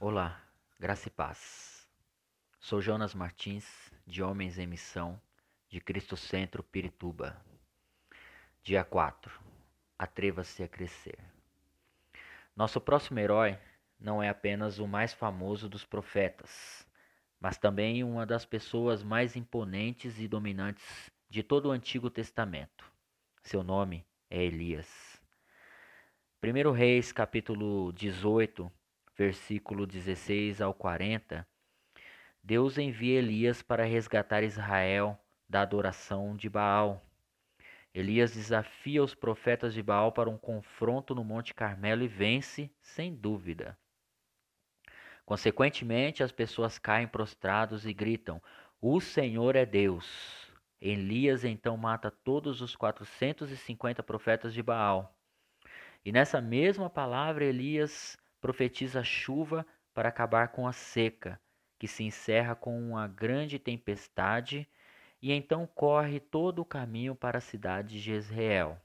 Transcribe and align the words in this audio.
Olá, 0.00 0.42
graça 0.80 1.06
e 1.06 1.10
paz. 1.10 1.88
Sou 2.58 2.80
Jonas 2.80 3.14
Martins, 3.14 3.92
de 4.04 4.20
Homens 4.20 4.58
em 4.58 4.66
Missão, 4.66 5.20
de 5.68 5.80
Cristo 5.80 6.16
Centro, 6.16 6.62
Pirituba. 6.62 7.40
Dia 8.62 8.82
4. 8.82 9.32
Atreva-se 9.96 10.62
a 10.62 10.68
crescer. 10.68 11.18
Nosso 12.56 12.80
próximo 12.80 13.20
herói 13.20 13.56
não 13.98 14.20
é 14.20 14.28
apenas 14.28 14.80
o 14.80 14.88
mais 14.88 15.12
famoso 15.12 15.68
dos 15.68 15.84
profetas, 15.84 16.84
mas 17.38 17.56
também 17.56 18.02
uma 18.02 18.26
das 18.26 18.44
pessoas 18.44 19.04
mais 19.04 19.36
imponentes 19.36 20.18
e 20.18 20.26
dominantes 20.26 21.10
de 21.28 21.44
todo 21.44 21.66
o 21.66 21.72
Antigo 21.72 22.10
Testamento. 22.10 22.90
Seu 23.42 23.62
nome 23.62 24.04
é 24.28 24.42
Elias. 24.42 25.22
1 26.42 26.72
Reis, 26.72 27.12
capítulo 27.12 27.92
18, 27.92 28.72
versículo 29.16 29.86
16 29.86 30.60
ao 30.60 30.72
40, 30.72 31.46
Deus 32.42 32.78
envia 32.78 33.18
Elias 33.18 33.62
para 33.62 33.84
resgatar 33.84 34.42
Israel 34.42 35.18
da 35.48 35.62
adoração 35.62 36.34
de 36.36 36.48
Baal. 36.48 37.04
Elias 37.94 38.32
desafia 38.34 39.02
os 39.02 39.14
profetas 39.14 39.74
de 39.74 39.82
Baal 39.82 40.12
para 40.12 40.30
um 40.30 40.38
confronto 40.38 41.14
no 41.14 41.22
Monte 41.22 41.54
Carmelo 41.54 42.02
e 42.02 42.08
vence, 42.08 42.70
sem 42.80 43.14
dúvida. 43.14 43.78
Consequentemente, 45.24 46.22
as 46.22 46.32
pessoas 46.32 46.78
caem 46.78 47.06
prostrados 47.06 47.86
e 47.86 47.92
gritam: 47.92 48.42
O 48.80 49.00
Senhor 49.00 49.54
é 49.56 49.64
Deus. 49.64 50.50
Elias 50.80 51.44
então 51.44 51.76
mata 51.76 52.10
todos 52.10 52.60
os 52.60 52.74
450 52.74 54.02
profetas 54.02 54.52
de 54.52 54.62
Baal. 54.62 55.16
E 56.04 56.10
nessa 56.10 56.40
mesma 56.40 56.90
palavra, 56.90 57.44
Elias 57.44 58.18
profetiza 58.42 59.04
chuva 59.04 59.64
para 59.94 60.08
acabar 60.08 60.48
com 60.48 60.66
a 60.66 60.72
seca, 60.72 61.40
que 61.78 61.86
se 61.86 62.02
encerra 62.02 62.56
com 62.56 62.76
uma 62.78 63.06
grande 63.06 63.58
tempestade, 63.58 64.68
e 65.22 65.32
então 65.32 65.64
corre 65.64 66.18
todo 66.18 66.58
o 66.60 66.64
caminho 66.64 67.14
para 67.14 67.38
a 67.38 67.40
cidade 67.40 67.94
de 67.94 68.00
Jezreel. 68.00 68.76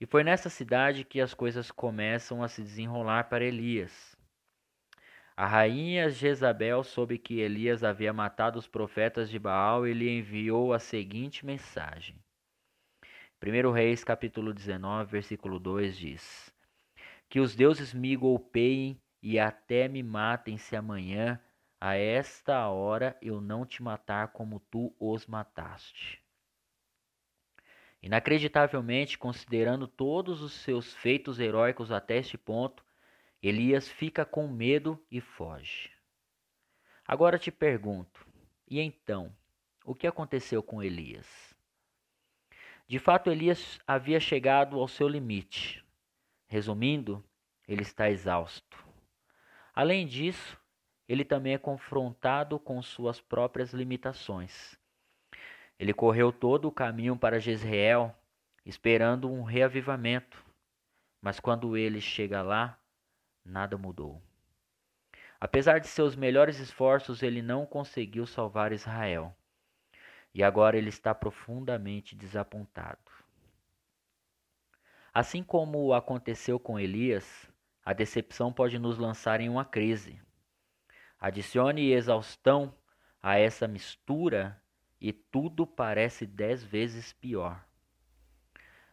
E 0.00 0.04
foi 0.04 0.24
nessa 0.24 0.50
cidade 0.50 1.04
que 1.04 1.20
as 1.20 1.32
coisas 1.32 1.70
começam 1.70 2.42
a 2.42 2.48
se 2.48 2.60
desenrolar 2.60 3.28
para 3.28 3.44
Elias. 3.44 4.16
A 5.36 5.46
rainha 5.46 6.10
Jezabel 6.10 6.82
soube 6.82 7.18
que 7.18 7.38
Elias 7.38 7.84
havia 7.84 8.12
matado 8.12 8.58
os 8.58 8.66
profetas 8.66 9.30
de 9.30 9.38
Baal 9.38 9.86
e 9.86 9.94
lhe 9.94 10.10
enviou 10.10 10.72
a 10.72 10.80
seguinte 10.80 11.46
mensagem. 11.46 12.16
1 13.40 13.70
Reis 13.70 14.02
capítulo 14.02 14.52
19, 14.52 15.10
versículo 15.10 15.60
2 15.60 15.96
diz: 15.96 16.51
que 17.32 17.40
os 17.40 17.54
deuses 17.54 17.94
me 17.94 18.14
golpeiem 18.14 19.00
e 19.22 19.38
até 19.38 19.88
me 19.88 20.02
matem 20.02 20.58
se 20.58 20.76
amanhã, 20.76 21.40
a 21.80 21.96
esta 21.96 22.68
hora, 22.68 23.16
eu 23.22 23.40
não 23.40 23.64
te 23.64 23.82
matar 23.82 24.28
como 24.32 24.60
tu 24.60 24.94
os 25.00 25.26
mataste. 25.26 26.22
Inacreditavelmente, 28.02 29.16
considerando 29.16 29.88
todos 29.88 30.42
os 30.42 30.52
seus 30.52 30.92
feitos 30.92 31.40
heróicos 31.40 31.90
até 31.90 32.18
este 32.18 32.36
ponto, 32.36 32.84
Elias 33.42 33.88
fica 33.88 34.26
com 34.26 34.46
medo 34.46 35.02
e 35.10 35.18
foge. 35.18 35.90
Agora 37.02 37.38
te 37.38 37.50
pergunto: 37.50 38.26
e 38.68 38.78
então, 38.78 39.34
o 39.86 39.94
que 39.94 40.06
aconteceu 40.06 40.62
com 40.62 40.82
Elias? 40.82 41.56
De 42.86 42.98
fato, 42.98 43.30
Elias 43.30 43.80
havia 43.86 44.20
chegado 44.20 44.78
ao 44.78 44.86
seu 44.86 45.08
limite. 45.08 45.82
Resumindo, 46.52 47.24
ele 47.66 47.80
está 47.80 48.10
exausto. 48.10 48.84
Além 49.74 50.06
disso, 50.06 50.60
ele 51.08 51.24
também 51.24 51.54
é 51.54 51.58
confrontado 51.58 52.58
com 52.58 52.82
suas 52.82 53.18
próprias 53.22 53.72
limitações. 53.72 54.78
Ele 55.78 55.94
correu 55.94 56.30
todo 56.30 56.68
o 56.68 56.70
caminho 56.70 57.16
para 57.16 57.40
Jezreel, 57.40 58.14
esperando 58.66 59.32
um 59.32 59.42
reavivamento, 59.42 60.44
mas 61.22 61.40
quando 61.40 61.74
ele 61.74 62.02
chega 62.02 62.42
lá, 62.42 62.78
nada 63.42 63.78
mudou. 63.78 64.20
Apesar 65.40 65.78
de 65.78 65.88
seus 65.88 66.14
melhores 66.14 66.58
esforços, 66.58 67.22
ele 67.22 67.40
não 67.40 67.64
conseguiu 67.64 68.26
salvar 68.26 68.74
Israel. 68.74 69.34
E 70.34 70.42
agora 70.42 70.76
ele 70.76 70.90
está 70.90 71.14
profundamente 71.14 72.14
desapontado. 72.14 73.21
Assim 75.14 75.42
como 75.42 75.92
aconteceu 75.92 76.58
com 76.58 76.80
Elias, 76.80 77.50
a 77.84 77.92
decepção 77.92 78.50
pode 78.50 78.78
nos 78.78 78.96
lançar 78.96 79.42
em 79.42 79.48
uma 79.48 79.64
crise. 79.64 80.18
Adicione 81.20 81.92
exaustão 81.92 82.74
a 83.22 83.38
essa 83.38 83.68
mistura 83.68 84.58
e 84.98 85.12
tudo 85.12 85.66
parece 85.66 86.24
dez 86.24 86.64
vezes 86.64 87.12
pior. 87.12 87.62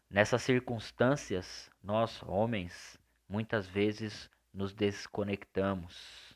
Nessas 0.09 0.41
circunstâncias, 0.41 1.69
nós, 1.81 2.21
homens, 2.23 2.99
muitas 3.27 3.65
vezes 3.67 4.29
nos 4.53 4.73
desconectamos. 4.73 6.35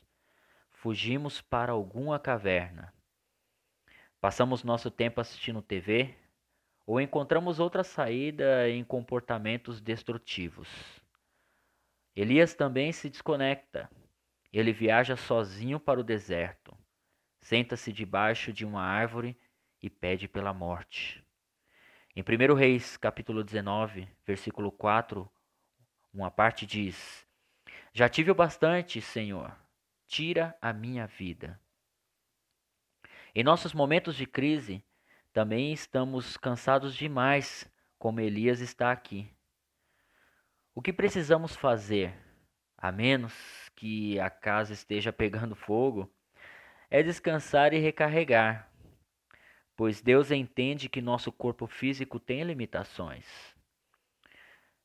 Fugimos 0.70 1.42
para 1.42 1.72
alguma 1.72 2.18
caverna. 2.18 2.94
Passamos 4.18 4.64
nosso 4.64 4.90
tempo 4.90 5.20
assistindo 5.20 5.60
TV, 5.60 6.16
ou 6.86 7.00
encontramos 7.00 7.58
outra 7.58 7.82
saída 7.82 8.68
em 8.68 8.84
comportamentos 8.84 9.80
destrutivos. 9.80 10.68
Elias 12.14 12.54
também 12.54 12.92
se 12.92 13.08
desconecta. 13.08 13.90
Ele 14.52 14.72
viaja 14.72 15.16
sozinho 15.16 15.80
para 15.80 15.98
o 15.98 16.04
deserto, 16.04 16.76
senta-se 17.40 17.92
debaixo 17.92 18.52
de 18.52 18.64
uma 18.64 18.82
árvore 18.82 19.36
e 19.82 19.90
pede 19.90 20.28
pela 20.28 20.54
morte. 20.54 21.24
Em 22.14 22.22
1 22.22 22.54
Reis, 22.54 22.96
capítulo 22.96 23.42
19, 23.42 24.08
versículo 24.24 24.70
4, 24.70 25.28
uma 26.12 26.30
parte 26.30 26.64
diz: 26.64 27.26
Já 27.92 28.08
tive 28.08 28.30
o 28.30 28.34
bastante, 28.34 29.00
Senhor, 29.00 29.52
tira 30.06 30.56
a 30.62 30.72
minha 30.72 31.08
vida. 31.08 31.60
Em 33.34 33.42
nossos 33.42 33.74
momentos 33.74 34.14
de 34.14 34.26
crise, 34.26 34.84
também 35.34 35.72
estamos 35.72 36.36
cansados 36.36 36.94
demais, 36.94 37.68
como 37.98 38.20
Elias 38.20 38.60
está 38.60 38.92
aqui. 38.92 39.28
O 40.72 40.80
que 40.80 40.92
precisamos 40.92 41.56
fazer, 41.56 42.14
a 42.78 42.92
menos 42.92 43.34
que 43.74 44.18
a 44.20 44.30
casa 44.30 44.72
esteja 44.72 45.12
pegando 45.12 45.56
fogo, 45.56 46.08
é 46.88 47.02
descansar 47.02 47.74
e 47.74 47.80
recarregar, 47.80 48.70
pois 49.74 50.00
Deus 50.00 50.30
entende 50.30 50.88
que 50.88 51.02
nosso 51.02 51.32
corpo 51.32 51.66
físico 51.66 52.20
tem 52.20 52.44
limitações. 52.44 53.26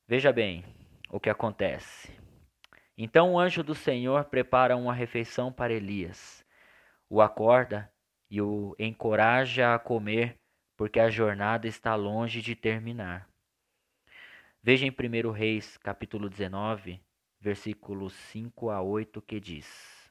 Veja 0.07 0.33
bem 0.33 0.65
o 1.11 1.19
que 1.19 1.29
acontece. 1.29 2.11
Então 2.97 3.33
o 3.33 3.39
anjo 3.39 3.63
do 3.63 3.75
Senhor 3.75 4.25
prepara 4.25 4.75
uma 4.75 4.95
refeição 4.95 5.53
para 5.53 5.73
Elias, 5.73 6.43
o 7.07 7.21
acorda 7.21 7.93
e 8.31 8.41
o 8.41 8.75
encoraja 8.79 9.75
a 9.75 9.79
comer 9.79 10.38
porque 10.79 10.97
a 10.97 11.09
jornada 11.09 11.67
está 11.67 11.93
longe 11.93 12.41
de 12.41 12.55
terminar. 12.55 13.27
Veja 14.63 14.85
em 14.85 14.89
1 14.89 15.29
Reis, 15.29 15.75
capítulo 15.75 16.29
19, 16.29 17.01
versículos 17.37 18.13
5 18.13 18.69
a 18.69 18.81
8, 18.81 19.21
que 19.21 19.41
diz: 19.41 20.09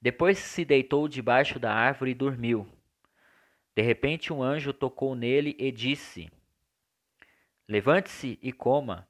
Depois 0.00 0.38
se 0.38 0.64
deitou 0.64 1.06
debaixo 1.06 1.58
da 1.58 1.70
árvore 1.70 2.12
e 2.12 2.14
dormiu. 2.14 2.66
De 3.76 3.82
repente 3.82 4.32
um 4.32 4.42
anjo 4.42 4.72
tocou 4.72 5.14
nele 5.14 5.54
e 5.58 5.70
disse: 5.70 6.32
Levante-se 7.68 8.38
e 8.40 8.54
coma. 8.54 9.06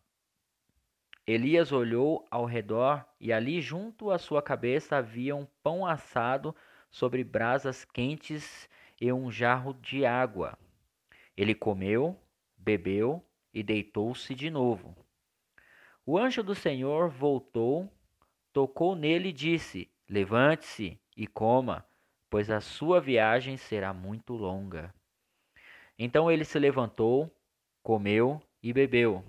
Elias 1.25 1.71
olhou 1.71 2.27
ao 2.33 2.45
redor 2.47 3.07
e 3.21 3.33
ali 3.33 3.61
junto 3.61 4.11
à 4.11 4.19
sua 4.19 4.43
cabeça 4.43 4.97
havia 4.97 5.37
um 5.37 5.47
pão 5.63 5.87
assado 5.87 6.53
sobre 6.91 7.23
brasas 7.23 7.85
quentes 7.85 8.69
e 9.05 9.13
um 9.13 9.31
jarro 9.31 9.75
de 9.75 10.07
água. 10.07 10.59
Ele 11.37 11.55
comeu, 11.55 12.19
bebeu 12.57 13.23
e 13.53 13.63
deitou-se 13.63 14.35
de 14.35 14.49
novo. 14.49 14.97
O 16.07 16.17
anjo 16.17 16.43
do 16.43 16.55
Senhor 16.55 17.11
voltou, 17.11 17.93
tocou 18.51 18.97
nele 18.97 19.29
e 19.29 19.33
disse: 19.33 19.91
Levante-se 20.09 20.99
e 21.15 21.27
coma, 21.27 21.87
pois 22.31 22.51
a 22.51 22.63
sua 22.63 22.99
viagem 22.99 23.59
será 23.59 23.93
muito 23.93 24.33
longa. 24.33 24.95
Então 25.99 26.31
ele 26.31 26.45
se 26.45 26.59
levantou, 26.59 27.31
comeu 27.83 28.41
e 28.63 28.73
bebeu. 28.73 29.23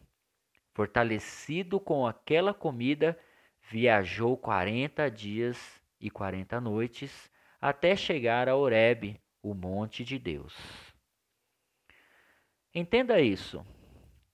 Fortalecido 0.74 1.82
com 1.82 2.08
aquela 2.08 2.54
comida, 2.54 3.20
viajou 3.70 4.38
quarenta 4.38 5.12
dias 5.12 5.82
e 6.00 6.10
quarenta 6.10 6.62
noites 6.62 7.30
até 7.60 7.94
chegar 7.94 8.48
a 8.48 8.56
Horebe, 8.56 9.20
o 9.46 9.54
monte 9.54 10.04
de 10.04 10.18
Deus. 10.18 10.56
Entenda 12.74 13.22
isso. 13.22 13.64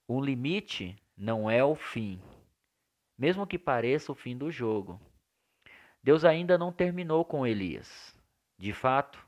O 0.07 0.21
limite 0.21 0.95
não 1.17 1.51
é 1.51 1.61
o 1.61 1.75
fim, 1.75 2.21
mesmo 3.17 3.45
que 3.45 3.59
pareça 3.59 4.13
o 4.13 4.15
fim 4.15 4.37
do 4.37 4.49
jogo. 4.49 4.99
Deus 6.01 6.23
ainda 6.23 6.57
não 6.57 6.71
terminou 6.71 7.25
com 7.25 7.45
Elias. 7.45 8.17
De 8.57 8.71
fato, 8.71 9.19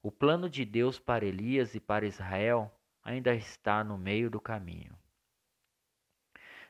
o 0.00 0.10
plano 0.12 0.48
de 0.48 0.64
Deus 0.64 1.00
para 1.00 1.26
Elias 1.26 1.74
e 1.74 1.80
para 1.80 2.06
Israel 2.06 2.72
ainda 3.02 3.34
está 3.34 3.82
no 3.82 3.98
meio 3.98 4.30
do 4.30 4.40
caminho. 4.40 4.96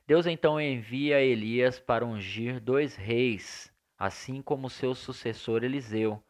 Deus 0.06 0.26
então 0.26 0.58
envia 0.58 1.20
Elias 1.20 1.78
para 1.78 2.06
ungir 2.06 2.61
dois 2.61 2.96
reis, 2.96 3.70
assim 3.99 4.40
como 4.40 4.70
seu 4.70 4.94
sucessor 4.94 5.62
Eliseu. 5.62 6.22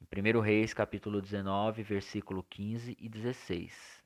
Em 0.00 0.36
1 0.36 0.40
Reis, 0.40 0.72
capítulo 0.72 1.20
19, 1.20 1.82
versículo 1.82 2.42
15 2.42 2.96
e 2.98 3.08
16. 3.08 4.02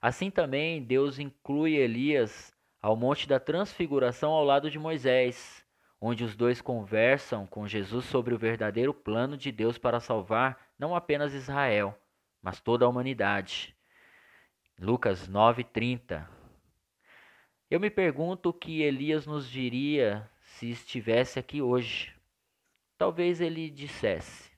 Assim 0.00 0.30
também 0.30 0.82
Deus 0.82 1.18
inclui 1.18 1.74
Elias 1.74 2.52
ao 2.82 2.96
Monte 2.96 3.28
da 3.28 3.38
Transfiguração 3.38 4.32
ao 4.32 4.44
lado 4.44 4.70
de 4.70 4.78
Moisés, 4.78 5.64
onde 6.00 6.24
os 6.24 6.34
dois 6.36 6.60
conversam 6.60 7.46
com 7.46 7.66
Jesus 7.66 8.04
sobre 8.04 8.34
o 8.34 8.38
verdadeiro 8.38 8.92
plano 8.92 9.36
de 9.36 9.50
Deus 9.50 9.78
para 9.78 10.00
salvar 10.00 10.72
não 10.78 10.94
apenas 10.94 11.32
Israel, 11.32 11.98
mas 12.42 12.60
toda 12.60 12.84
a 12.84 12.88
humanidade. 12.88 13.74
Lucas 14.78 15.28
9:30 15.28 16.28
eu 17.74 17.80
me 17.80 17.90
pergunto 17.90 18.50
o 18.50 18.52
que 18.52 18.82
Elias 18.82 19.26
nos 19.26 19.50
diria 19.50 20.30
se 20.42 20.70
estivesse 20.70 21.40
aqui 21.40 21.60
hoje. 21.60 22.14
Talvez 22.96 23.40
ele 23.40 23.68
dissesse: 23.68 24.52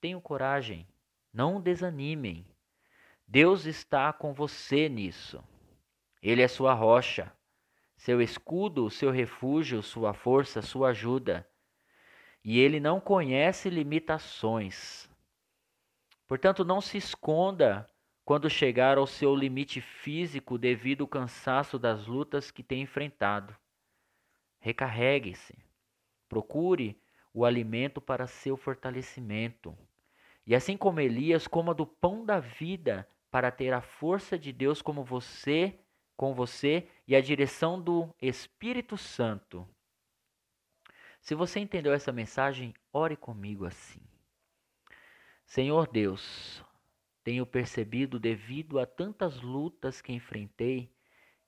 Tenham 0.00 0.20
coragem, 0.20 0.86
não 1.32 1.60
desanimem. 1.60 2.46
Deus 3.26 3.66
está 3.66 4.12
com 4.12 4.32
você 4.32 4.88
nisso. 4.88 5.42
Ele 6.22 6.42
é 6.42 6.48
sua 6.48 6.74
rocha, 6.74 7.32
seu 7.96 8.20
escudo, 8.20 8.90
seu 8.90 9.10
refúgio, 9.10 9.82
sua 9.82 10.14
força, 10.14 10.62
sua 10.62 10.88
ajuda. 10.88 11.46
E 12.42 12.58
ele 12.58 12.80
não 12.80 12.98
conhece 12.98 13.68
limitações. 13.68 15.08
Portanto, 16.26 16.64
não 16.64 16.80
se 16.80 16.96
esconda 16.96 17.86
quando 18.24 18.48
chegar 18.48 18.96
ao 18.96 19.06
seu 19.06 19.34
limite 19.34 19.80
físico 19.80 20.56
devido 20.56 21.02
ao 21.02 21.08
cansaço 21.08 21.78
das 21.78 22.06
lutas 22.06 22.50
que 22.50 22.62
tem 22.62 22.82
enfrentado. 22.82 23.54
Recarregue-se. 24.60 25.58
Procure 26.28 27.00
o 27.34 27.44
alimento 27.44 28.00
para 28.00 28.26
seu 28.26 28.56
fortalecimento. 28.56 29.76
E 30.50 30.54
assim 30.56 30.76
como 30.76 30.98
Elias, 30.98 31.46
coma 31.46 31.72
do 31.72 31.86
pão 31.86 32.26
da 32.26 32.40
vida 32.40 33.08
para 33.30 33.52
ter 33.52 33.72
a 33.72 33.80
força 33.80 34.36
de 34.36 34.52
Deus 34.52 34.82
como 34.82 35.04
você, 35.04 35.78
com 36.16 36.34
você 36.34 36.88
e 37.06 37.14
a 37.14 37.20
direção 37.20 37.80
do 37.80 38.12
Espírito 38.20 38.96
Santo. 38.96 39.64
Se 41.20 41.36
você 41.36 41.60
entendeu 41.60 41.92
essa 41.92 42.10
mensagem, 42.10 42.74
ore 42.92 43.14
comigo 43.14 43.64
assim. 43.64 44.00
Senhor 45.46 45.86
Deus, 45.86 46.64
tenho 47.22 47.46
percebido, 47.46 48.18
devido 48.18 48.80
a 48.80 48.86
tantas 48.86 49.40
lutas 49.40 50.00
que 50.00 50.12
enfrentei, 50.12 50.92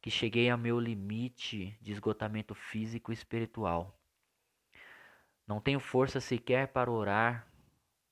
que 0.01 0.13
cheguei 0.13 0.49
ao 0.49 0.57
meu 0.57 0.79
limite 0.79 1.77
de 1.81 1.91
esgotamento 1.91 2.55
físico 2.55 3.11
e 3.11 3.15
espiritual. 3.15 4.01
Não 5.45 5.61
tenho 5.61 5.81
força 5.81 6.21
sequer 6.21 6.69
para 6.69 6.89
orar, 6.89 7.52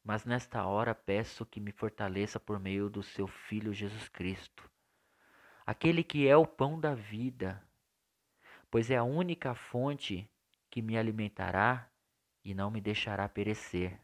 mas 0.04 0.24
nesta 0.24 0.64
hora 0.64 0.94
peço 0.94 1.44
que 1.44 1.60
me 1.60 1.72
fortaleça 1.72 2.40
por 2.40 2.58
meio 2.58 2.88
do 2.88 3.02
seu 3.02 3.26
Filho 3.26 3.72
Jesus 3.72 4.08
Cristo, 4.08 4.68
aquele 5.64 6.02
que 6.02 6.26
é 6.26 6.36
o 6.36 6.46
pão 6.46 6.80
da 6.80 6.94
vida, 6.94 7.62
pois 8.70 8.90
é 8.90 8.96
a 8.96 9.04
única 9.04 9.54
fonte 9.54 10.30
que 10.70 10.80
me 10.80 10.96
alimentará 10.96 11.90
e 12.44 12.54
não 12.54 12.70
me 12.70 12.80
deixará 12.80 13.28
perecer. 13.28 14.00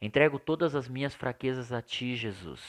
Entrego 0.00 0.38
todas 0.38 0.74
as 0.74 0.88
minhas 0.88 1.14
fraquezas 1.14 1.72
a 1.72 1.80
ti, 1.80 2.16
Jesus, 2.16 2.62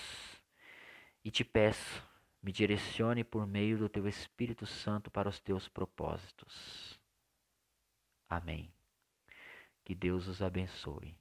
e 1.24 1.31
te 1.31 1.44
peço, 1.44 2.03
me 2.41 2.51
direcione 2.51 3.24
por 3.24 3.47
meio 3.47 3.77
do 3.77 3.89
teu 3.89 4.07
Espírito 4.07 4.65
Santo 4.65 5.09
para 5.09 5.30
os 5.30 5.39
teus 5.39 5.68
propósitos. 5.68 7.00
Amém. 8.30 8.74
Que 9.83 9.94
Deus 9.94 10.27
os 10.27 10.41
abençoe. 10.41 11.15